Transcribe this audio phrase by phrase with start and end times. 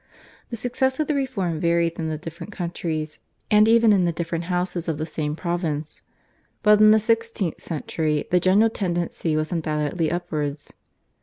[0.49, 3.19] The success of the reform varied in the different countries
[3.51, 6.01] and even in the different houses of the same province,
[6.63, 10.73] but in the sixteenth century the general tendency was undoubtedly upwards.